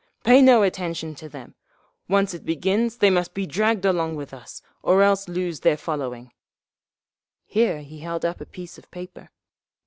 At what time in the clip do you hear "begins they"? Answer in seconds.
2.43-3.11